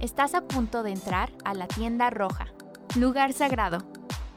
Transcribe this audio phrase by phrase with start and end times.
[0.00, 2.46] Estás a punto de entrar a la tienda roja,
[2.96, 3.84] lugar sagrado,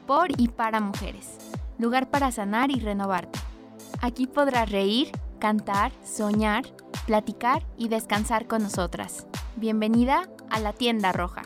[0.06, 1.38] por y para mujeres,
[1.78, 3.38] lugar para sanar y renovarte.
[4.02, 6.64] Aquí podrás reír, cantar, soñar,
[7.06, 9.26] platicar y descansar con nosotras.
[9.56, 11.44] Bienvenida a la tienda roja.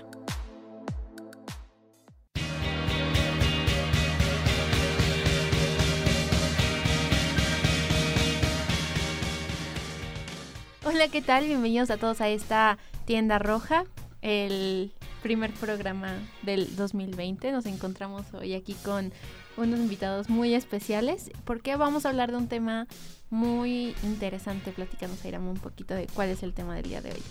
[10.85, 11.45] Hola, ¿qué tal?
[11.45, 13.85] Bienvenidos a todos a esta tienda roja,
[14.23, 14.93] el
[15.23, 17.53] primer programa del 2020.
[17.53, 19.13] Nos encontramos hoy aquí con
[19.57, 22.87] unos invitados muy especiales porque vamos a hablar de un tema
[23.31, 24.73] muy interesante.
[24.73, 27.23] Platícanos, Airam, un poquito de cuál es el tema del día de hoy.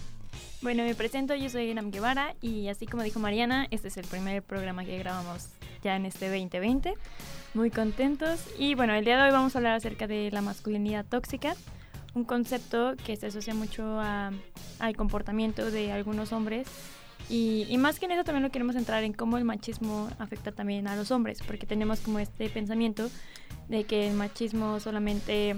[0.61, 4.05] Bueno, me presento, yo soy Iram Guevara y así como dijo Mariana, este es el
[4.05, 5.49] primer programa que grabamos
[5.83, 6.95] ya en este 2020.
[7.53, 11.05] Muy contentos y bueno, el día de hoy vamos a hablar acerca de la masculinidad
[11.05, 11.55] tóxica
[12.17, 16.67] un concepto que se asocia mucho al comportamiento de algunos hombres
[17.29, 20.87] y, más que en eso también lo queremos entrar en cómo el machismo afecta también
[20.87, 23.09] a los hombres, porque tenemos como este pensamiento
[23.67, 25.55] de que el machismo solamente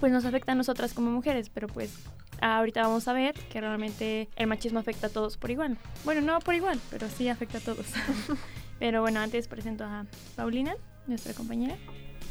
[0.00, 1.92] pues nos afecta a nosotras como mujeres, pero pues
[2.40, 5.76] ahorita vamos a ver que realmente el machismo afecta a todos por igual.
[6.04, 7.86] Bueno, no por igual, pero sí afecta a todos.
[8.78, 10.06] pero bueno, antes presento a
[10.36, 10.74] Paulina,
[11.06, 11.76] nuestra compañera.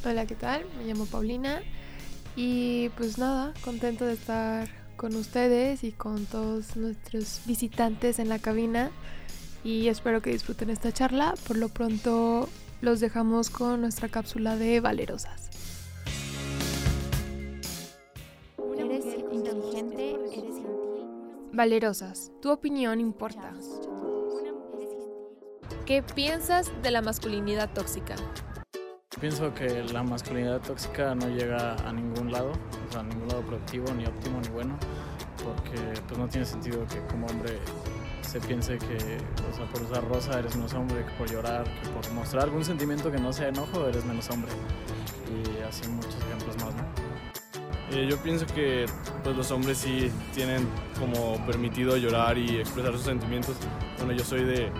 [0.06, 0.66] Hola, ¿qué tal?
[0.78, 1.62] Me llamo Paulina.
[2.36, 8.40] Y pues nada, contento de estar con ustedes y con todos nuestros visitantes en la
[8.40, 8.92] cabina
[9.64, 11.34] y espero que disfruten esta charla.
[11.48, 12.48] Por lo pronto
[12.82, 15.50] los dejamos con nuestra cápsula de valerosas.
[18.78, 21.08] Eres inteligente, eres gentil.
[21.52, 23.54] Valerosas, tu opinión importa.
[25.86, 28.16] ¿Qué piensas de la masculinidad tóxica?
[29.20, 33.42] Pienso que la masculinidad tóxica no llega a ningún lado, o sea, a ningún lado
[33.44, 34.78] productivo, ni óptimo, ni bueno,
[35.42, 37.60] porque pues no tiene sentido que como hombre
[38.22, 38.98] se piense que,
[39.50, 42.66] o sea, por usar rosa eres menos hombre, que por llorar, que por mostrar algún
[42.66, 44.52] sentimiento que no sea enojo eres menos hombre.
[45.32, 47.16] Y así muchos ejemplos más, ¿no?
[47.92, 48.86] Eh, yo pienso que
[49.24, 50.68] pues los hombres sí tienen
[51.00, 53.56] como permitido llorar y expresar sus sentimientos.
[53.98, 54.72] Bueno, yo soy de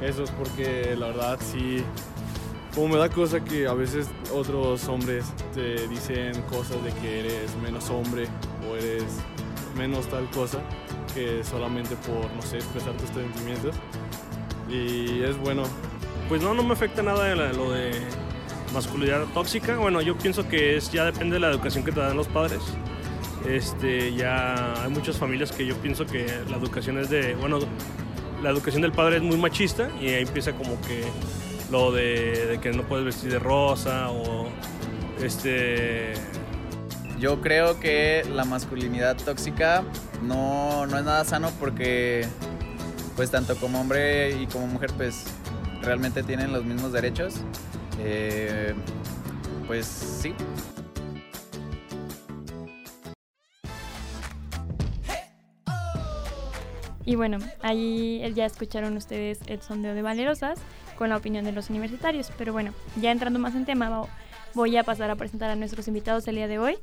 [0.00, 1.82] esos porque la verdad sí
[2.74, 7.54] como me da cosa que a veces otros hombres te dicen cosas de que eres
[7.62, 8.26] menos hombre
[8.68, 9.04] o eres
[9.76, 10.58] menos tal cosa
[11.14, 13.74] que solamente por, no sé, expresar tus sentimientos.
[14.68, 15.64] Y es bueno.
[16.28, 17.90] Pues no, no me afecta nada lo de
[18.72, 19.76] masculinidad tóxica.
[19.76, 22.60] Bueno, yo pienso que es ya depende de la educación que te dan los padres.
[23.48, 27.58] Este, ya hay muchas familias que yo pienso que la educación es de, bueno,
[28.42, 31.04] la educación del padre es muy machista y ahí empieza como que
[31.70, 34.48] lo de, que no puedes vestir de rosa o
[35.22, 36.14] este...
[37.18, 39.84] Yo creo que la masculinidad tóxica
[40.22, 42.26] no, no es nada sano porque
[43.14, 45.26] pues tanto como hombre y como mujer pues
[45.82, 47.34] realmente tienen los mismos derechos.
[47.98, 48.74] Eh,
[49.66, 50.34] pues sí.
[57.04, 60.58] Y bueno, ahí ya escucharon ustedes el sondeo de Valerosas
[61.00, 62.30] con la opinión de los universitarios.
[62.36, 64.02] Pero bueno, ya entrando más en tema,
[64.52, 66.76] voy a pasar a presentar a nuestros invitados el día de hoy,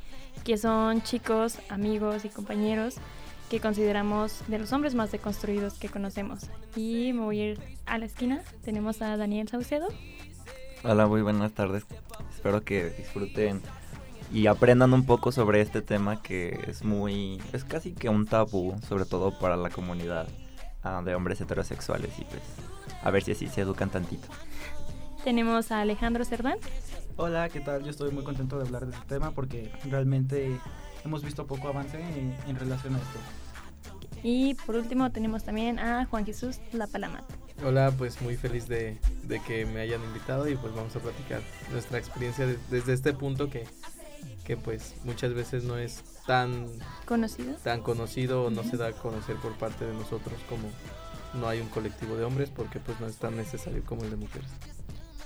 [0.43, 2.95] que son chicos, amigos y compañeros
[3.51, 6.49] que consideramos de los hombres más deconstruidos que conocemos.
[6.75, 8.41] Y me voy a ir a la esquina.
[8.65, 9.87] Tenemos a Daniel Saucedo.
[10.83, 11.85] Hola, muy buenas tardes.
[12.33, 13.61] Espero que disfruten
[14.33, 18.73] y aprendan un poco sobre este tema que es muy, es casi que un tabú,
[18.87, 20.27] sobre todo para la comunidad
[20.81, 22.41] ah, de hombres heterosexuales y pues
[23.07, 24.27] a ver si así se educan tantito.
[25.23, 26.57] Tenemos a Alejandro Cerdán.
[27.15, 27.81] Hola, ¿qué tal?
[27.85, 30.59] Yo estoy muy contento de hablar de este tema porque realmente
[31.05, 33.19] hemos visto poco avance en, relación a esto.
[34.23, 37.23] Y por último tenemos también a Juan Jesús La Palamat.
[37.65, 38.99] Hola, pues muy feliz de,
[39.47, 41.39] que me hayan invitado y pues vamos a platicar
[41.71, 43.63] nuestra experiencia desde este punto que,
[44.43, 46.67] que pues muchas veces no es tan
[47.05, 50.67] conocido, tan conocido o no se da a conocer por parte de nosotros como
[51.37, 54.17] no hay un colectivo de hombres porque pues no es tan necesario como el de
[54.17, 54.49] mujeres.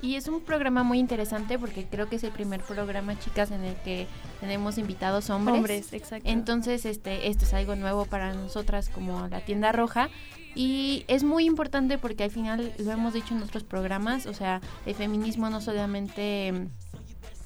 [0.02, 3.64] Y es un programa muy interesante porque creo que es el primer programa, chicas, en
[3.64, 4.08] el que
[4.40, 5.56] tenemos invitados hombres.
[5.56, 6.28] Hombres, exacto.
[6.28, 10.10] Entonces, este, esto es algo nuevo para nosotras como la tienda roja.
[10.56, 14.60] Y es muy importante porque al final lo hemos dicho en otros programas, o sea,
[14.86, 16.68] el feminismo no solamente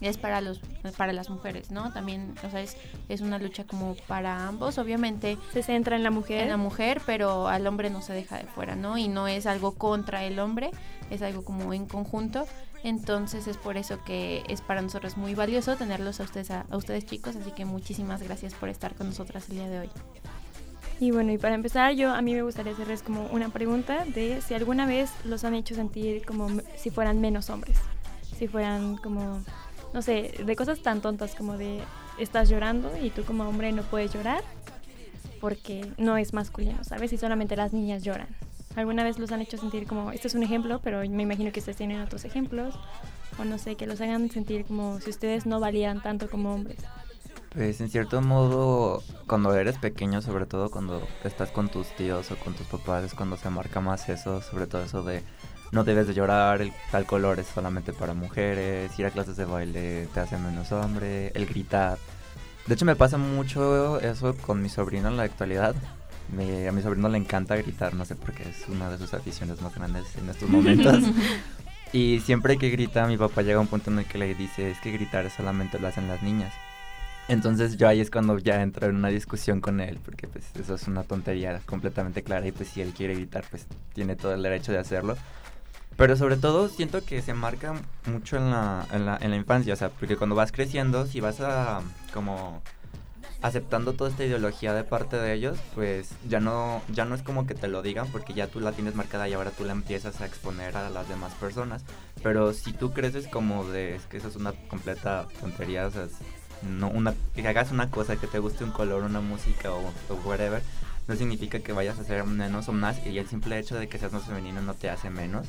[0.07, 0.59] es para los
[0.97, 1.91] para las mujeres, ¿no?
[1.91, 2.77] También, o sea, es,
[3.09, 5.37] es una lucha como para ambos, obviamente.
[5.53, 6.43] Se centra en la mujer.
[6.43, 8.97] En la mujer, pero al hombre no se deja de fuera, ¿no?
[8.97, 10.71] Y no es algo contra el hombre,
[11.09, 12.47] es algo como en conjunto.
[12.85, 17.03] Entonces es por eso que es para nosotros muy valioso tenerlos a ustedes, a, ustedes
[17.07, 19.89] chicos, así que muchísimas gracias por estar con nosotras el día de hoy.
[20.99, 24.39] Y bueno, y para empezar, yo a mí me gustaría hacerles como una pregunta de
[24.41, 26.47] si alguna vez los han hecho sentir como
[26.77, 27.77] si fueran menos hombres,
[28.37, 29.41] si fueran como,
[29.95, 31.79] no sé, de cosas tan tontas como de
[32.19, 34.43] estás llorando y tú como hombre no puedes llorar
[35.39, 37.13] porque no es masculino, ¿sabes?
[37.13, 38.27] Y solamente las niñas lloran.
[38.75, 41.61] ¿Alguna vez los han hecho sentir como, este es un ejemplo, pero me imagino que
[41.61, 42.75] ustedes tienen otros ejemplos,
[43.39, 46.79] o no sé, que los hagan sentir como si ustedes no valían tanto como hombres?
[47.51, 52.35] Pues en cierto modo, cuando eres pequeño, sobre todo cuando estás con tus tíos o
[52.35, 55.23] con tus papás, es cuando se marca más eso, sobre todo eso de
[55.71, 59.45] no debes de llorar, el tal color es solamente para mujeres, ir a clases de
[59.45, 61.97] baile te hace menos hombre, el gritar.
[62.67, 65.75] De hecho me pasa mucho eso con mi sobrino en la actualidad.
[66.67, 69.61] A mi sobrino le encanta gritar, no sé por qué es una de sus aficiones
[69.61, 71.03] más grandes en estos momentos.
[71.93, 74.69] Y siempre que grita, mi papá llega a un punto en el que le dice,
[74.69, 76.53] es que gritar solamente lo hacen las niñas.
[77.29, 80.75] Entonces yo ahí es cuando ya entro en una discusión con él, porque pues eso
[80.75, 84.43] es una tontería completamente clara y pues si él quiere gritar, pues tiene todo el
[84.43, 85.15] derecho de hacerlo.
[85.97, 87.73] Pero sobre todo siento que se marca
[88.05, 91.21] mucho en la, en la, en la infancia, o sea, porque cuando vas creciendo, si
[91.21, 91.81] vas a
[92.13, 92.61] como
[93.41, 97.45] aceptando toda esta ideología de parte de ellos, pues ya no, ya no es como
[97.45, 100.19] que te lo digan porque ya tú la tienes marcada y ahora tú la empiezas
[100.19, 101.83] a exponer a las demás personas.
[102.23, 106.07] Pero si tú creces como de, es que eso es una completa tontería, o sea,
[106.67, 110.15] no una, que hagas una cosa, que te guste un color, una música o, o
[110.25, 110.61] whatever,
[111.07, 113.99] no significa que vayas a ser menos o más y el simple hecho de que
[113.99, 115.47] seas más femenino no te hace menos.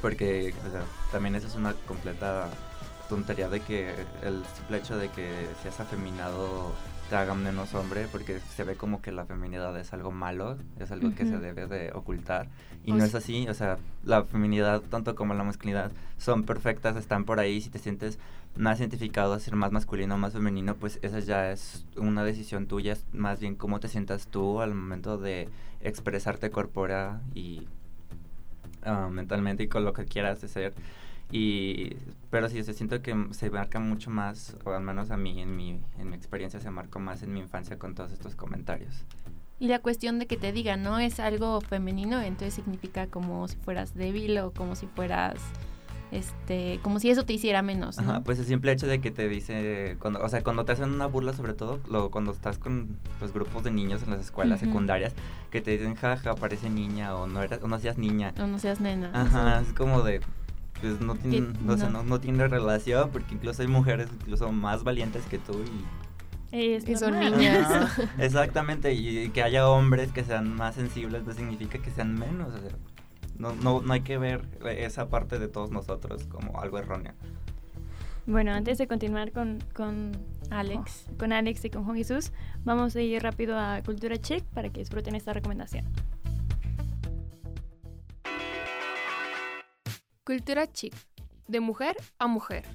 [0.00, 0.82] Porque o sea,
[1.12, 2.48] también eso es una completa
[3.08, 6.72] tontería de que el simple hecho de que seas afeminado
[7.08, 10.90] te haga menos hombre, porque se ve como que la feminidad es algo malo, es
[10.90, 12.48] algo que se debe de ocultar.
[12.84, 16.96] Y O no es así, o sea, la feminidad tanto como la masculinidad son perfectas,
[16.96, 18.18] están por ahí, si te sientes
[18.56, 22.66] más identificado a ser más masculino o más femenino, pues esa ya es una decisión
[22.66, 25.48] tuya, es más bien cómo te sientas tú al momento de
[25.80, 27.68] expresarte corpórea y
[28.82, 30.74] ah, mentalmente y con lo que quieras hacer.
[31.30, 31.96] Y,
[32.30, 35.40] pero sí, o sea, siento que se marca mucho más, o al menos a mí,
[35.42, 39.04] en mi, en mi experiencia, se marcó más en mi infancia con todos estos comentarios.
[39.60, 40.98] Y la cuestión de que te digan, ¿no?
[40.98, 45.36] Es algo femenino, entonces significa como si fueras débil o como si fueras,
[46.10, 48.10] este, como si eso te hiciera menos, ¿no?
[48.10, 50.90] Ajá, pues el simple hecho de que te dice, cuando, o sea, cuando te hacen
[50.90, 54.60] una burla sobre todo, lo, cuando estás con los grupos de niños en las escuelas
[54.60, 55.12] secundarias,
[55.50, 58.32] que te dicen, jaja, parece niña o no, eras, o no seas niña.
[58.40, 59.10] O no seas nena.
[59.12, 60.20] Ajá, es como de,
[60.80, 61.90] pues no tiene, no, sé, no.
[61.90, 65.84] no, no tiene relación, porque incluso hay mujeres incluso más valientes que tú y...
[66.50, 67.70] Es Y son niñas.
[67.70, 72.54] Ajá, exactamente, y que haya hombres que sean más sensibles no significa que sean menos,
[72.54, 72.70] o sea,
[73.38, 77.14] no, no, no hay que ver esa parte de todos nosotros como algo erróneo.
[78.26, 80.12] Bueno, antes de continuar con, con
[80.50, 81.06] Alex.
[81.18, 82.30] con Alex y con Juan Jesús,
[82.62, 85.86] vamos a ir rápido a Cultura Check para que disfruten esta recomendación.
[90.24, 90.94] Cultura chic.
[91.46, 92.66] De mujer a mujer.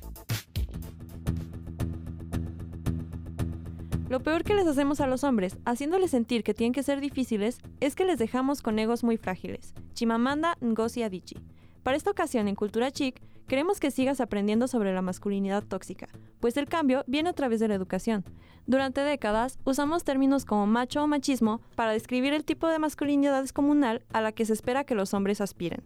[4.14, 7.58] Lo peor que les hacemos a los hombres, haciéndoles sentir que tienen que ser difíciles,
[7.80, 9.74] es que les dejamos con egos muy frágiles.
[9.96, 11.42] Chimamanda Ngozi Adichie.
[11.82, 16.58] Para esta ocasión en Cultura Chic, queremos que sigas aprendiendo sobre la masculinidad tóxica, pues
[16.58, 18.24] el cambio viene a través de la educación.
[18.68, 24.04] Durante décadas usamos términos como macho o machismo para describir el tipo de masculinidad descomunal
[24.14, 25.82] a la que se espera que los hombres aspiren.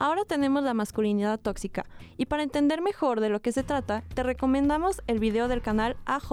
[0.00, 1.84] Ahora tenemos la masculinidad tóxica
[2.16, 5.96] y para entender mejor de lo que se trata, te recomendamos el video del canal
[6.06, 6.30] AJ+,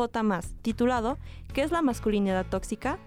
[0.62, 1.18] titulado
[1.52, 3.00] ¿Qué es la masculinidad tóxica?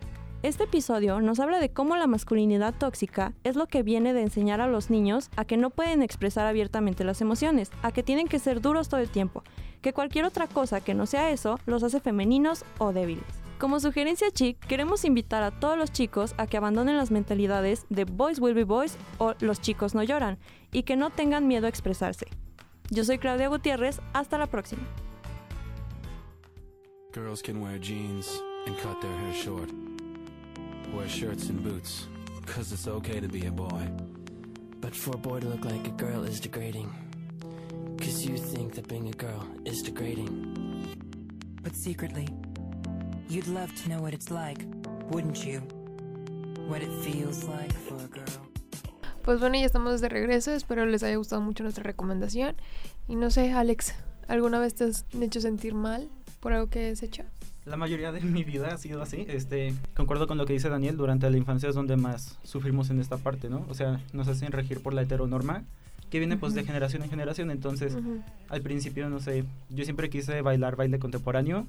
[0.43, 4.61] Este episodio nos habla de cómo la masculinidad tóxica es lo que viene de enseñar
[4.61, 8.41] a los niños a que no pueden expresar abiertamente las emociones, a que tienen que
[8.41, 9.45] ser duros todo el tiempo,
[9.81, 13.48] que cualquier otra cosa que no sea eso los hace femeninos o débiles.
[13.59, 18.05] Como sugerencia chic, queremos invitar a todos los chicos a que abandonen las mentalidades de
[18.05, 20.39] boys will be boys o los chicos no lloran
[20.71, 22.27] y que no tengan miedo a expresarse.
[22.91, 24.83] Yo soy Claudia Gutiérrez, hasta la próxima.
[27.13, 29.69] Girls can wear jeans and cut their hair short.
[30.95, 32.07] Wear shirts and boots,
[32.47, 33.91] cause it's okay to be a boy.
[34.81, 36.93] But for a boy to look like a girl is degrading.
[37.99, 40.29] Cause you think that being a girl is degrading.
[41.61, 42.29] But secretly,
[43.29, 44.65] you'd love to know what it's like,
[45.11, 45.61] wouldn't you?
[46.69, 48.25] What it feels like for a girl.
[49.23, 50.53] Pues bueno, ya estamos de regreso.
[50.53, 52.57] Espero les haya gustado mucho nuestra recomendación.
[53.09, 53.95] Y no sé, Alex,
[54.27, 56.09] ¿alguna vez te has hecho sentir mal
[56.41, 57.25] por algo que has hecho?
[57.67, 59.27] La mayoría de mi vida ha sido así.
[59.29, 63.01] Este, concuerdo con lo que dice Daniel, durante la infancia es donde más sufrimos en
[63.01, 63.67] esta parte, ¿no?
[63.69, 65.65] O sea, nos hacen regir por la heteronorma
[66.11, 66.69] que viene pues de Ujú.
[66.69, 67.51] generación en generación.
[67.51, 68.23] Entonces, Ujú.
[68.49, 71.67] al principio, no sé, yo siempre quise bailar baile contemporáneo,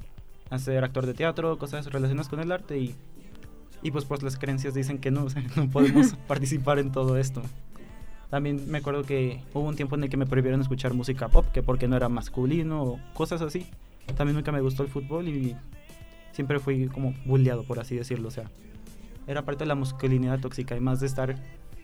[0.50, 2.96] hacer actor de teatro, cosas relacionadas con el arte y
[3.82, 7.18] Y pues pues las creencias dicen que no, o sea, no podemos participar en todo
[7.18, 7.41] esto.
[8.29, 11.48] También me acuerdo que hubo un tiempo en el que me prohibieron escuchar música pop,
[11.51, 13.65] que porque no era masculino o cosas así.
[14.15, 15.56] También nunca me gustó el fútbol y
[16.32, 18.27] siempre fui como bulleado, por así decirlo.
[18.27, 18.51] O sea,
[19.25, 21.36] era parte de la masculinidad tóxica y más de estar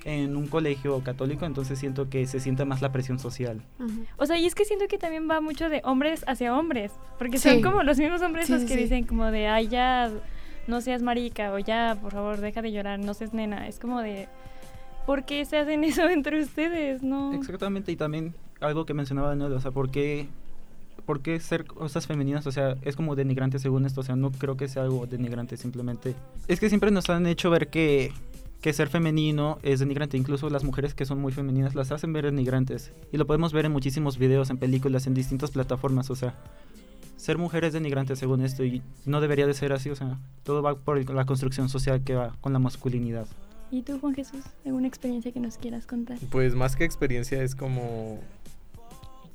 [0.05, 3.61] en un colegio católico, entonces siento que se siente más la presión social.
[4.17, 7.39] O sea, y es que siento que también va mucho de hombres hacia hombres, porque
[7.39, 7.49] Sí.
[7.49, 8.81] son como los mismos hombres Sí, los que sí.
[8.81, 10.11] dicen como de, ay, ya,
[10.67, 13.67] no seas marica, o ya, por favor, deja de llorar, no seas nena.
[13.67, 14.27] Es como de,
[15.07, 17.01] ¿por qué se hacen eso entre ustedes?
[17.01, 17.33] No.
[17.33, 20.27] Exactamente, y también algo que mencionaba Daniel, o sea, ¿por qué,
[21.07, 22.45] por qué ser cosas femeninas?
[22.45, 25.57] O sea, es como denigrante según esto, o sea, no creo que sea algo denigrante,
[25.57, 26.13] simplemente.
[26.47, 28.11] Es que siempre nos han hecho ver que,
[28.65, 32.25] que ser femenino es denigrante, incluso las mujeres que son muy femeninas las hacen ver
[32.25, 36.33] denigrantes, y lo podemos ver en muchísimos videos, en películas, en distintas plataformas, o sea.
[37.15, 40.63] Ser mujer es denigrante según esto y no debería de ser así, o sea, todo
[40.63, 43.27] va por la construcción social que va con la masculinidad.
[43.69, 46.17] ¿Y tú, Juan Jesús, alguna experiencia que nos quieras contar?
[46.31, 48.19] Pues más que experiencia es como,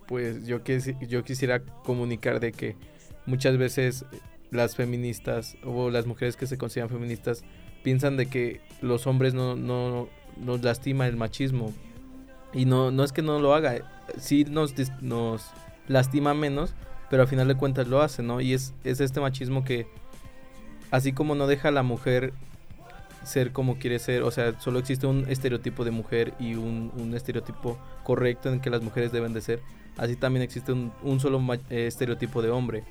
[0.08, 2.74] pues yo, quisi- yo quisiera comunicar de que
[3.26, 4.04] muchas veces
[4.50, 7.44] las feministas o las mujeres que se consideran feministas
[7.82, 11.72] piensan de que los hombres no, no nos lastima el machismo.
[12.52, 13.76] Y no, no es que no lo haga,
[14.18, 15.46] sí nos, nos
[15.86, 16.74] lastima menos,
[17.08, 18.40] pero al final de cuentas lo hace, ¿no?
[18.40, 19.86] Y es, es este machismo que,
[20.90, 22.32] así como no deja a la mujer
[23.24, 27.14] ser como quiere ser, o sea, solo existe un estereotipo de mujer y un, un
[27.14, 29.60] estereotipo correcto en que las mujeres deben de ser,
[29.96, 32.84] así también existe un, un solo eh, estereotipo de hombre,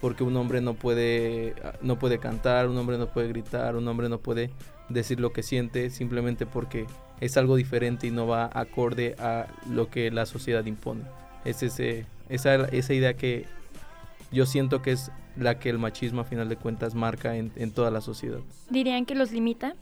[0.00, 4.08] porque un hombre no puede, no puede cantar, un hombre no puede gritar, un hombre
[4.08, 4.50] no puede
[4.88, 6.86] decir lo que siente simplemente porque
[7.20, 11.02] es algo diferente y no va acorde a lo que la sociedad impone.
[11.44, 13.46] Es ese, esa, esa idea que
[14.30, 17.70] yo siento que es la que el machismo a final de cuentas marca en, en
[17.72, 18.40] toda la sociedad.
[18.70, 19.74] ¿Dirían que los limita?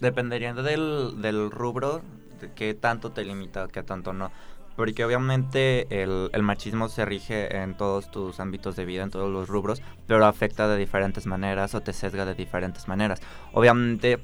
[0.00, 2.02] Dependería del, del rubro,
[2.40, 4.30] de qué tanto te limita, qué tanto no.
[4.76, 9.48] Porque obviamente el, machismo se rige en todos tus ámbitos de vida, en todos los
[9.48, 13.20] rubros, pero afecta de diferentes maneras o te sesga de diferentes maneras.
[13.52, 14.20] Obviamente,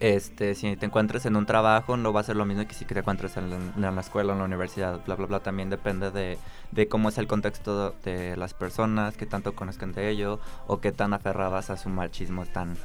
[0.00, 2.84] este, si te encuentres en un trabajo, no va a ser lo mismo que si
[2.84, 5.40] te encuentres en, la- en la escuela, en la universidad, bla, bla, bla.
[5.40, 6.38] También depende de,
[6.72, 10.92] de cómo es el contexto de las personas, qué tanto conozcan de ello, o qué
[10.92, 12.76] tan aferradas a su machismo están.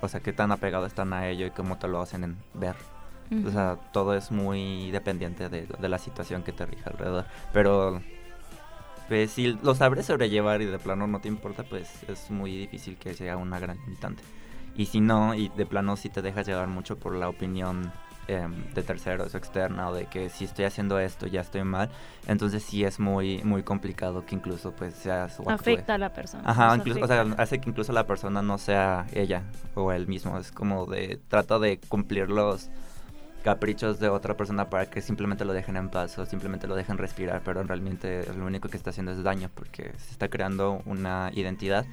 [0.00, 2.36] O sea, qué tan apegados están a ello y cómo te lo hacen
[3.30, 3.50] en ver.
[3.50, 7.26] O sea, todo es muy dependiente de, de la situación que te rige alrededor.
[7.52, 8.00] Pero
[9.08, 12.96] pues, si lo sabes sobrellevar y de plano no te importa, pues es muy difícil
[12.96, 14.22] que sea una gran limitante.
[14.76, 17.90] Y si no, y de plano si te dejas llevar mucho por la opinión
[18.28, 21.90] em, de terceros o externa o de que si estoy haciendo esto ya estoy mal,
[22.26, 25.50] entonces sí es muy muy complicado que incluso pues seas o.
[25.50, 29.06] Afecta a la persona, Ajá, incluso, o sea, hace que incluso la persona no sea
[29.14, 29.42] ella
[29.74, 32.70] o él mismo, es como de trata de cumplir los
[33.48, 36.98] caprichos de otra persona para que simplemente lo dejen en paz o simplemente lo dejen
[36.98, 41.30] respirar, pero realmente lo único que está haciendo es daño porque se está creando una
[41.32, 41.86] identidad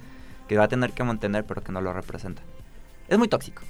[0.48, 2.42] que va a tener que mantener pero que no lo representa.
[3.08, 3.62] Es muy tóxico.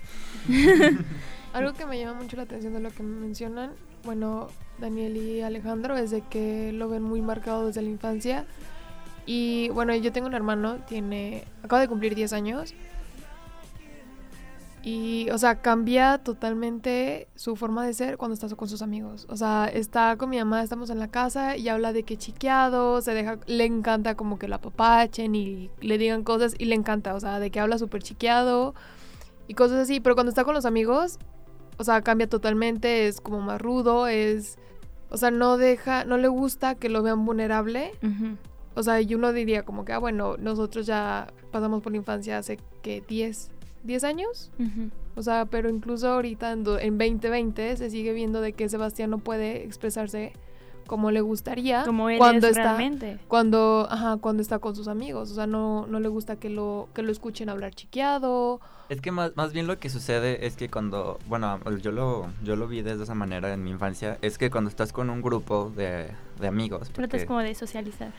[1.52, 3.70] Algo que me llama mucho la atención de lo que mencionan,
[4.04, 8.46] bueno, Daniel y Alejandro, es de que lo ven muy marcado desde la infancia.
[9.26, 12.74] Y bueno, yo tengo un hermano, tiene, acaba de cumplir 10 años.
[14.88, 19.26] Y, o sea, cambia totalmente su forma de ser cuando está con sus amigos.
[19.28, 23.02] O sea, está con mi mamá, estamos en la casa y habla de que chiqueado,
[23.02, 27.16] se deja, le encanta como que la papachen y le digan cosas y le encanta,
[27.16, 28.76] o sea, de que habla súper chiqueado
[29.48, 29.98] y cosas así.
[29.98, 31.18] Pero cuando está con los amigos,
[31.78, 34.56] o sea, cambia totalmente, es como más rudo, es,
[35.10, 37.90] o sea, no deja, no le gusta que lo vean vulnerable.
[38.76, 42.38] O sea, y uno diría como que, ah, bueno, nosotros ya pasamos por la infancia
[42.38, 43.50] hace que 10,
[43.86, 44.50] 10 años.
[45.14, 49.10] O sea, pero incluso ahorita en, do- en 2020 se sigue viendo de que Sebastián
[49.10, 50.32] no puede expresarse
[50.86, 53.18] como le gustaría Como él cuando es está realmente.
[53.26, 56.88] cuando ajá, cuando está con sus amigos, o sea, no no le gusta que lo
[56.94, 58.60] que lo escuchen hablar chiqueado.
[58.88, 62.54] Es que más, más bien lo que sucede es que cuando, bueno, yo lo, yo
[62.54, 65.72] lo vi de esa manera en mi infancia, es que cuando estás con un grupo
[65.74, 66.08] de,
[66.40, 68.12] de amigos, Tratas como de socializar.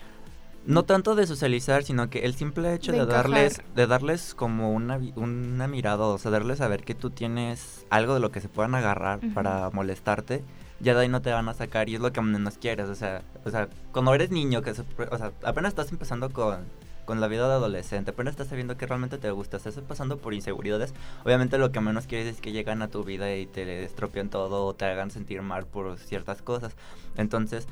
[0.68, 4.70] No tanto de socializar, sino que el simple hecho De de, darles, de darles como
[4.72, 8.40] una, una mirada, o sea, darles a ver que tú tienes algo de lo que
[8.42, 10.44] se puedan agarrar para molestarte,
[10.80, 12.94] ya de ahí no te van a sacar y es lo que menos quieres, o
[12.94, 16.58] sea, o sea, cuando eres niño, que se- o sea, apenas estás empezando con,
[17.06, 20.34] con la vida de adolescente, apenas estás sabiendo que realmente te gusta, estás pasando por
[20.34, 20.92] inseguridades,
[21.24, 24.66] obviamente lo que menos quieres es que lleguen a tu vida y te estropeen todo
[24.66, 26.76] o te hagan sentir mal por ciertas cosas,
[27.16, 27.66] entonces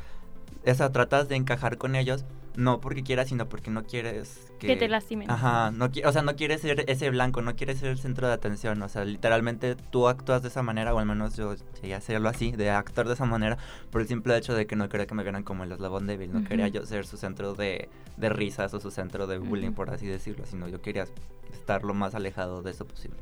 [0.64, 2.24] esa tratas de encajar con ellos,
[2.56, 4.66] no porque quieras, sino porque no quieres que...
[4.66, 5.30] Que te lastimen.
[5.30, 8.32] Ajá, no, o sea, no quieres ser ese blanco, no quieres ser el centro de
[8.32, 11.98] atención, o sea, literalmente tú actúas de esa manera, o al menos yo llegué a
[11.98, 13.58] hacerlo así, de actuar de esa manera,
[13.90, 16.32] por el simple hecho de que no quería que me vieran como el eslabón débil,
[16.32, 19.90] no quería yo ser su centro de, de risas o su centro de bullying, por
[19.90, 21.06] así decirlo, sino yo quería
[21.52, 23.18] estar lo más alejado de eso posible.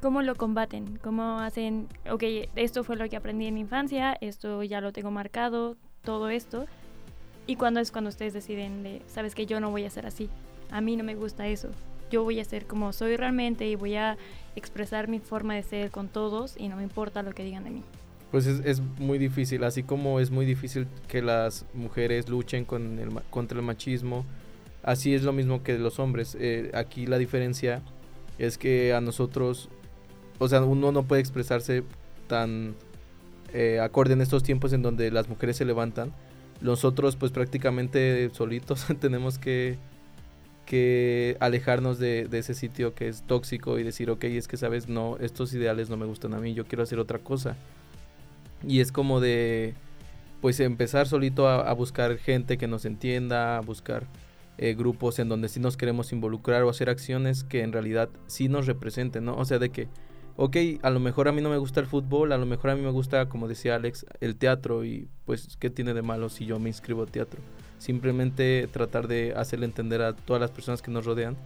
[0.00, 0.98] ¿Cómo lo combaten?
[1.02, 2.22] ¿Cómo hacen, ok,
[2.56, 6.66] esto fue lo que aprendí en mi infancia, esto ya lo tengo marcado, todo esto?
[7.46, 10.30] ¿Y cuándo es cuando ustedes deciden de, sabes que yo no voy a ser así?
[10.70, 11.68] A mí no me gusta eso.
[12.10, 14.16] Yo voy a ser como soy realmente y voy a
[14.56, 17.70] expresar mi forma de ser con todos y no me importa lo que digan de
[17.70, 17.82] mí.
[18.30, 22.98] Pues es, es muy difícil, así como es muy difícil que las mujeres luchen con
[22.98, 24.24] el, contra el machismo,
[24.82, 26.36] así es lo mismo que los hombres.
[26.40, 27.82] Eh, aquí la diferencia
[28.38, 29.68] es que a nosotros,
[30.38, 31.84] o sea, uno no puede expresarse
[32.26, 32.74] tan
[33.52, 36.12] eh, acorde en estos tiempos en donde las mujeres se levantan.
[36.60, 39.76] Nosotros pues prácticamente solitos tenemos que,
[40.66, 45.16] que alejarnos de, ese sitio que es tóxico y decir, ok, es que sabes, no,
[45.18, 47.56] estos ideales no me gustan a mí, yo quiero hacer otra cosa.
[48.66, 49.74] Y es como de,
[50.40, 54.06] pues empezar solito a, a buscar gente que nos entienda, a buscar
[54.56, 58.48] eh, grupos en donde sí nos queremos involucrar o hacer acciones que en realidad sí
[58.48, 59.36] nos representen, ¿no?
[59.36, 59.88] O sea, de que,
[60.36, 62.76] ok, a lo mejor a mí no me gusta el fútbol, a lo mejor a
[62.76, 66.46] mí me gusta, como decía Alex, el teatro y pues, ¿qué tiene de malo si
[66.46, 67.40] yo me inscribo a teatro?
[67.78, 71.36] Simplemente tratar de hacerle entender a todas las personas que nos rodean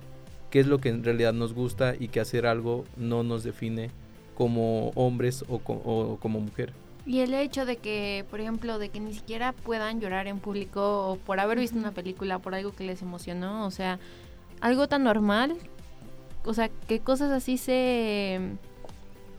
[0.51, 3.91] qué es lo que en realidad nos gusta y que hacer algo no nos define
[4.35, 6.73] como hombres o, o como mujer.
[7.07, 11.09] Y el hecho de que, por ejemplo, de que ni siquiera puedan llorar en público
[11.09, 13.99] o por haber visto una película, por algo que les emocionó, o sea,
[14.61, 15.57] algo tan normal,
[16.45, 18.41] o sea, que cosas así se...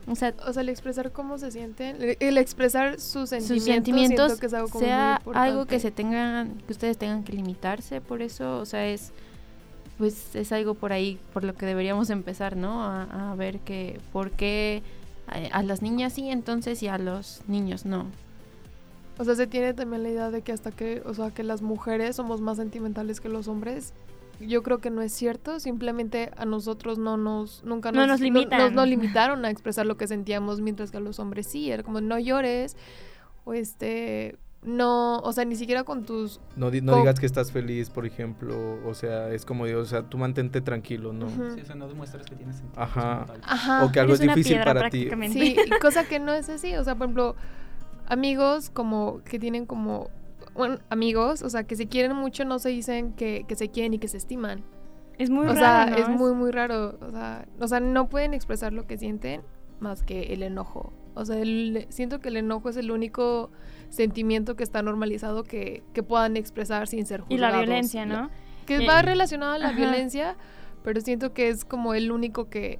[0.06, 3.64] O sea, O sea, el expresar cómo se sienten, el- el expresar sus sentimientos, sus
[3.64, 7.32] sentimientos que es algo como muy sea algo que se tengan, que ustedes tengan que
[7.32, 9.12] limitarse por eso, o sea, es
[9.98, 12.82] pues es algo por ahí por lo que deberíamos empezar, ¿no?
[12.82, 14.82] A, a ver que por qué
[15.26, 18.06] a, a las niñas sí, entonces y a los niños no.
[19.18, 21.60] O sea, se tiene también la idea de que hasta que, o sea, que las
[21.60, 23.92] mujeres somos más sentimentales que los hombres.
[24.40, 28.58] Yo creo que no es cierto, simplemente a nosotros no nos, nunca No nos limitan.
[28.58, 31.82] nos, nos limitaron a expresar lo que sentíamos, mientras que a los hombres sí, era
[31.82, 32.76] como no llores,
[33.44, 36.40] o este, no, o sea, ni siquiera con tus...
[36.56, 39.84] No, di- no digas que estás feliz, por ejemplo, o sea, es como, digo, o
[39.84, 41.28] sea, tú mantente tranquilo, ¿no?
[41.54, 43.26] Sí, o sea, no demuestras que tienes sentimientos Ajá.
[43.44, 43.84] Ajá.
[43.84, 45.08] O que algo Eres es difícil para ti.
[45.30, 47.36] Sí, cosa que no es así, o sea, por ejemplo,
[48.06, 50.10] amigos como que tienen como,
[50.54, 53.94] bueno, amigos, o sea, que se quieren mucho, no se dicen que, que se quieren
[53.94, 54.62] y que se estiman.
[55.18, 55.96] Es muy o raro, sea, ¿no?
[55.96, 56.98] es muy, muy raro.
[57.00, 59.42] O sea, o sea, no pueden expresar lo que sienten
[59.78, 60.92] más que el enojo.
[61.14, 63.50] O sea, el- siento que el enojo es el único
[63.90, 67.66] sentimiento que está normalizado que, que puedan expresar sin ser Y la juzgados.
[67.66, 68.30] violencia, La- ¿no?
[68.66, 69.76] Que Y- va relacionado a la Ajá.
[69.76, 70.36] violencia,
[70.84, 72.78] pero siento que es como el único que,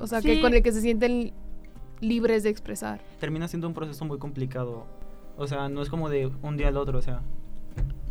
[0.00, 0.28] o sea, Sí.
[0.28, 1.32] que con el que se sienten
[2.00, 3.00] libres de expresar.
[3.18, 4.86] termina siendo un proceso muy complicado.
[5.36, 7.22] O sea, no es como de un día al otro, o sea,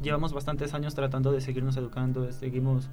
[0.01, 2.89] llevamos bastantes años tratando de seguirnos educando, seguimos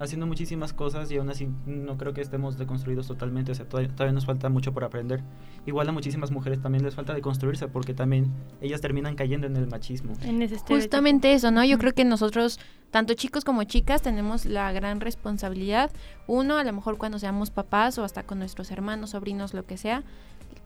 [0.00, 3.90] haciendo muchísimas cosas y aún así no creo que estemos deconstruidos totalmente, o sea, todavía,
[3.90, 5.22] todavía nos falta mucho por aprender.
[5.66, 9.66] Igual a muchísimas mujeres también les falta deconstruirse porque también ellas terminan cayendo en el
[9.66, 10.12] machismo.
[10.22, 10.58] En ese.
[10.58, 11.64] Justamente eso, ¿no?
[11.64, 12.60] Yo creo que nosotros,
[12.90, 15.90] tanto chicos como chicas, tenemos la gran responsabilidad.
[16.26, 19.76] Uno, a lo mejor cuando seamos papás o hasta con nuestros hermanos, sobrinos, lo que
[19.76, 20.04] sea,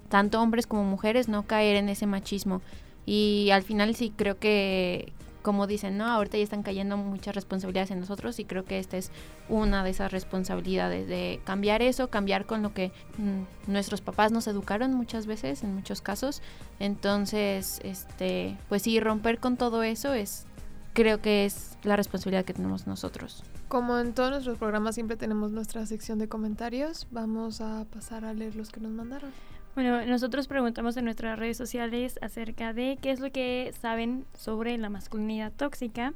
[0.08, 2.60] tanto hombres como mujeres, no caer en ese machismo.
[3.06, 5.12] Y al final sí creo que,
[5.42, 6.06] como dicen, ¿no?
[6.06, 9.10] Ahorita ya están cayendo muchas responsabilidades en nosotros y creo que esta es
[9.48, 14.46] una de esas responsabilidades de cambiar eso, cambiar con lo que mm, nuestros papás nos
[14.46, 16.42] educaron muchas veces, en muchos casos.
[16.78, 20.46] Entonces, este, pues sí, romper con todo eso es,
[20.92, 23.42] creo que es la responsabilidad que tenemos nosotros.
[23.68, 28.34] Como en todos nuestros programas siempre tenemos nuestra sección de comentarios, vamos a pasar a
[28.34, 29.30] leer los que nos mandaron.
[29.74, 34.76] Bueno, nosotros preguntamos en nuestras redes sociales acerca de qué es lo que saben sobre
[34.76, 36.12] la masculinidad tóxica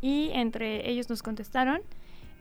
[0.00, 1.80] y entre ellos nos contestaron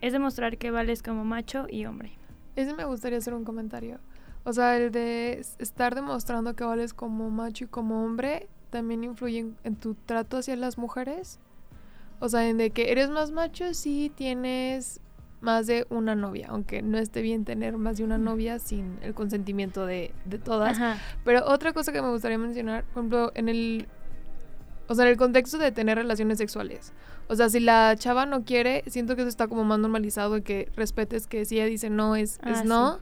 [0.02, 2.12] es demostrar que vales como macho y hombre.
[2.56, 4.00] Ese me gustaría hacer un comentario.
[4.44, 9.40] O sea, el de estar demostrando que vales como macho y como hombre también influye
[9.40, 11.40] en, en tu trato hacia las mujeres.
[12.20, 15.01] O sea, en de que eres más macho si tienes
[15.42, 19.14] más de una novia, aunque no esté bien tener más de una novia sin el
[19.14, 20.78] consentimiento de, de todas.
[20.78, 20.98] Ajá.
[21.26, 23.88] Pero otra cosa que me gustaría mencionar, por ejemplo, en el
[24.88, 26.92] o sea, en el contexto de tener relaciones sexuales.
[27.30, 30.42] O sea, si la chava no quiere, siento que eso está como más normalizado y
[30.42, 33.00] que respetes que si ella dice no es, es Ah, no.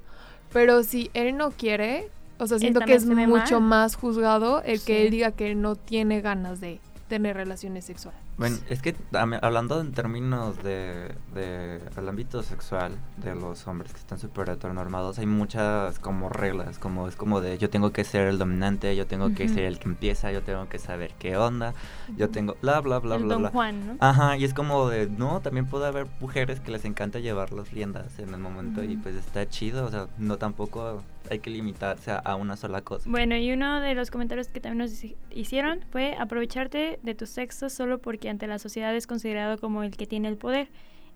[0.53, 3.69] Pero si él no quiere, o sea, siento que es mucho mal.
[3.69, 4.85] más juzgado el Sí.
[4.85, 8.21] que él diga que él no tiene ganas de tener relaciones sexuales.
[8.39, 8.95] Bueno, es que
[9.41, 15.19] hablando en términos de, de el ámbito sexual de los hombres que están súper heteronormados,
[15.19, 19.05] hay muchas como reglas, como es como de yo tengo que ser el dominante, yo
[19.07, 21.73] tengo que ser el que empieza, yo tengo que saber qué onda,
[22.17, 23.51] yo tengo bla bla bla El bla Don bla.
[23.51, 23.97] Juan, ¿no?
[23.99, 27.71] Ajá, y es como de, no, también puede haber mujeres que les encanta llevar las
[27.71, 32.11] riendas en el momento y pues está chido, o sea, no tampoco hay que limitarse
[32.23, 33.07] a, una sola cosa.
[33.07, 37.25] Bueno, y uno de los comentarios que también nos hici- hicieron fue aprovecharte de tu
[37.27, 40.69] sexo solo porque ante la sociedad es considerado como el que tiene el poder.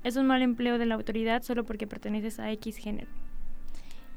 [0.03, 3.07] Es un mal empleo de la autoridad solo porque perteneces a X género.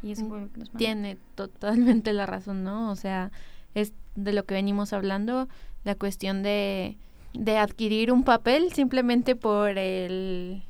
[0.02, 0.70] Y eso fue lo que nos.
[0.72, 2.90] Tiene totalmente la razón, ¿no?
[2.90, 3.30] O sea,
[3.74, 5.48] es de lo que venimos hablando,
[5.84, 6.96] la cuestión de,
[7.34, 10.62] de adquirir un papel simplemente por el...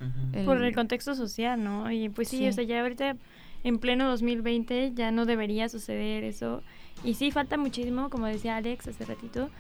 [0.45, 1.91] Por el contexto social, ¿no?
[1.91, 2.49] Y pues sí, Sí.
[2.49, 3.17] o sea, ya ahorita
[3.65, 6.63] en pleno 2020 ya no debería suceder eso.
[7.05, 9.51] Y sí, falta muchísimo, como decía Alex hace ratito,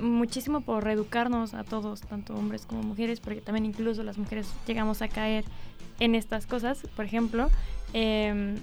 [0.00, 5.02] muchísimo por reeducarnos a todos, tanto hombres como mujeres, porque también incluso las mujeres llegamos
[5.02, 5.44] a caer
[6.00, 6.82] en estas cosas.
[6.94, 7.50] Por ejemplo,
[7.92, 8.56] eh,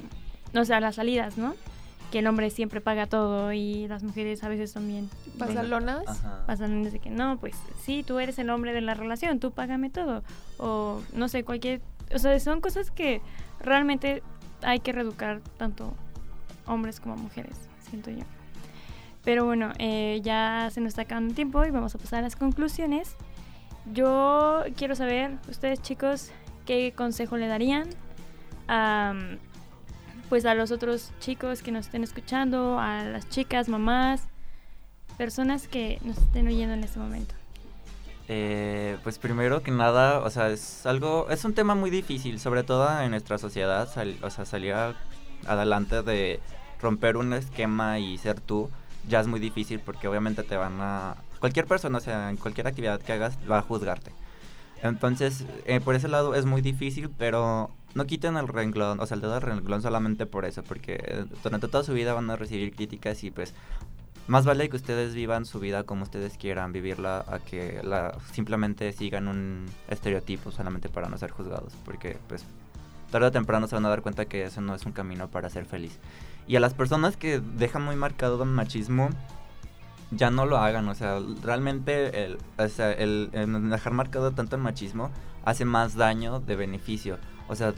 [0.56, 1.56] o sea, las salidas, ¿no?
[2.12, 5.10] Que el hombre siempre paga todo y las mujeres a veces también...
[5.39, 6.04] ¿Pasalonas?
[6.46, 9.89] Pasan desde que no, pues sí, tú eres el hombre de la relación, tú págame
[9.89, 10.24] todo.
[10.58, 11.82] O no sé, cualquier...
[12.13, 13.22] O sea, son cosas que
[13.60, 14.22] realmente
[14.62, 15.93] hay que reeducar tanto
[16.67, 17.58] hombres como mujeres,
[17.89, 18.24] siento yo.
[19.23, 22.21] Pero bueno, eh, ya se nos está acabando el tiempo y vamos a pasar a
[22.23, 23.15] las conclusiones.
[23.93, 26.31] Yo quiero saber, ustedes chicos,
[26.65, 27.88] ¿qué consejo le darían
[28.67, 29.13] a,
[30.29, 34.23] pues a los otros chicos que nos estén escuchando, a las chicas, mamás,
[35.17, 37.33] personas que nos estén oyendo en este momento?
[38.29, 42.63] Eh, pues primero que nada, o sea, es algo, es un tema muy difícil, sobre
[42.63, 44.75] todo en nuestra sociedad, sal- o sea, salir
[45.45, 46.39] adelante de
[46.81, 48.69] romper un esquema y ser tú,
[49.07, 52.67] ya es muy difícil porque obviamente te van a, cualquier persona, o sea, en cualquier
[52.67, 54.11] actividad que hagas, va a juzgarte.
[54.81, 59.15] Entonces, eh, por ese lado es muy difícil, pero no quiten el renglón, o sea,
[59.15, 62.35] el dedo del renglón solamente por eso, porque eh, durante toda su vida van a
[62.35, 63.53] recibir críticas y pues
[64.27, 68.91] más vale que ustedes vivan su vida como ustedes quieran vivirla a que la, simplemente
[68.93, 72.45] sigan un estereotipo solamente para no ser juzgados, porque pues
[73.13, 75.47] tarde o temprano se van a dar cuenta que eso no es un camino para
[75.47, 75.99] ser feliz.
[76.47, 79.10] Y a las personas que dejan muy marcado el machismo,
[80.10, 83.30] ya no lo hagan, o sea, realmente el, o sea, el,
[83.69, 85.12] dejar marcado tanto el machismo
[85.45, 87.19] hace más daño de beneficio.
[87.47, 87.76] O sea,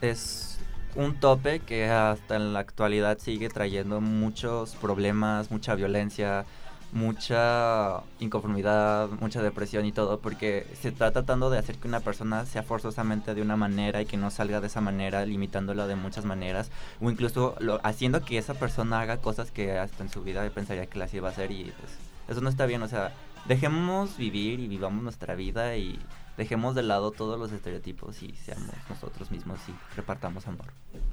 [0.00, 0.60] es
[0.94, 6.44] un tope que hasta en la actualidad sigue trayendo muchos problemas, mucha violencia,
[6.92, 12.46] mucha inconformidad, mucha depresión y todo, porque se está tratando de hacer que una persona
[12.46, 16.24] sea forzosamente de una manera y que no salga de esa manera, limitándola de muchas
[16.24, 16.70] maneras,
[17.00, 20.98] o incluso haciendo que esa persona haga cosas que hasta en su vida pensaría que
[20.98, 21.92] las iba a hacer y pues
[22.28, 23.12] eso no está bien, o sea,
[23.46, 25.98] dejemos vivir y vivamos nuestra vida y
[26.36, 30.66] dejemos de lado todos los estereotipos y seamos nosotros mismos y repartamos amor.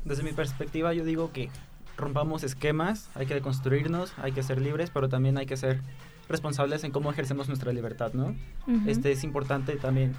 [0.03, 1.49] Desde mi perspectiva yo digo que
[1.97, 5.81] rompamos esquemas, hay que deconstruirnos, hay que ser libres, pero también hay que ser
[6.29, 8.35] responsables en cómo ejercemos nuestra libertad, ¿no?
[8.67, 8.87] Ujú.
[8.89, 10.15] Este es importante también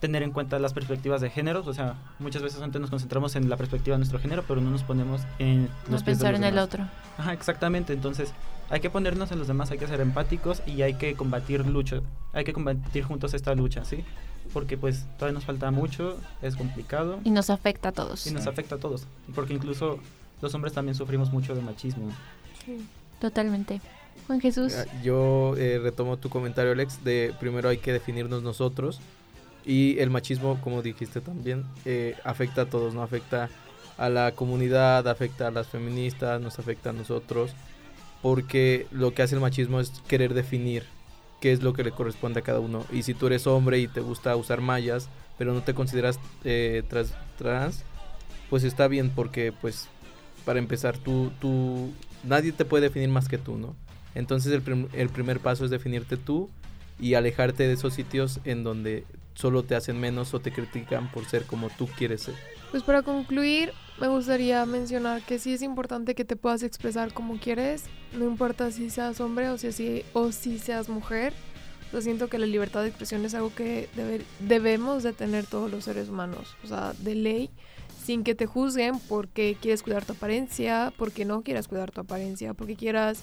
[0.00, 3.48] tener en cuenta las perspectivas de géneros, o sea, muchas veces antes nos concentramos en
[3.48, 6.44] la perspectiva de nuestro género, pero no nos ponemos en No los de pensar en
[6.44, 6.66] el demás.
[6.66, 6.86] otro.
[7.16, 8.32] Ajá, exactamente, entonces
[8.68, 12.00] hay que ponernos en los demás, hay que ser empáticos y hay que combatir lucha,
[12.34, 14.04] hay que combatir juntos esta lucha, ¿sí?
[14.52, 17.18] Porque pues todavía nos falta mucho, es complicado.
[17.24, 18.26] Y nos afecta a todos.
[18.26, 19.98] Y nos afecta a todos, porque incluso
[20.40, 22.10] los hombres también sufrimos mucho de machismo.
[23.20, 23.80] Totalmente.
[24.26, 24.74] Juan Jesús.
[24.74, 29.00] Ah, Yo eh, retomo tu comentario, Alex, de primero hay que definirnos nosotros.
[29.64, 33.02] Y el machismo, como dijiste también, eh, afecta a todos, ¿no?
[33.02, 33.48] Afecta
[33.98, 37.52] a la comunidad, afecta a las feministas, nos afecta a nosotros.
[38.22, 40.84] Porque lo que hace el machismo es querer definir
[41.40, 42.84] qué es lo que le corresponde a cada uno.
[42.92, 46.82] Y si tú eres hombre y te gusta usar mallas, pero no te consideras eh,
[46.88, 47.82] trans, trans,
[48.48, 49.88] pues está bien porque, pues,
[50.46, 51.90] para empezar, tú, tú,
[52.24, 53.76] nadie te puede definir más que tú, ¿no?
[54.14, 56.48] Entonces el, prim- el primer paso es definirte tú
[56.98, 59.04] y alejarte de esos sitios en donde
[59.34, 62.34] solo te hacen menos o te critican por ser como tú quieres ser.
[62.70, 67.38] Pues para concluir, me gustaría mencionar que sí es importante que te puedas expresar como
[67.38, 67.84] quieres,
[68.16, 71.34] no importa si seas hombre o si, si- o si seas mujer.
[71.92, 75.70] Yo siento que la libertad de expresión es algo que debe- debemos de tener todos
[75.70, 77.50] los seres humanos, o sea, de ley,
[78.06, 82.54] sin que te juzguen porque quieres cuidar tu apariencia, porque no quieras cuidar tu apariencia,
[82.54, 83.20] porque quieras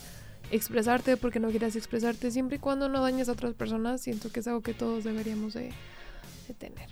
[0.52, 4.42] expresarte, porque no quieras expresarte, siempre y cuando no dañes a otras personas, siento que
[4.42, 5.72] es algo que todos deberíamos de,
[6.50, 6.90] de tener.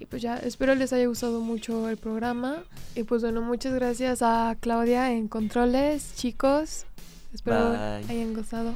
[0.00, 2.64] Y pues ya, espero les haya gustado mucho el programa.
[2.96, 6.84] Y pues bueno, muchas gracias a Claudia en Controles, chicos.
[7.32, 8.10] Espero Bye.
[8.10, 8.74] hayan gozado.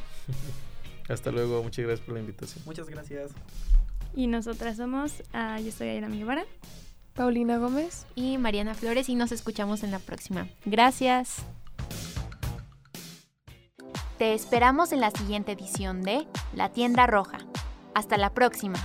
[1.09, 2.63] Hasta luego, muchas gracias por la invitación.
[2.67, 3.33] Muchas gracias.
[4.15, 6.45] Y nosotras somos, ah, yo soy Aira Guevara.
[7.19, 8.07] Paulina Gómez.
[8.15, 10.47] Y Mariana Flores y nos escuchamos en la próxima.
[10.65, 11.39] Gracias.
[14.19, 17.39] Te esperamos en la siguiente edición de La Tienda Roja.
[17.93, 18.79] Hasta la próxima.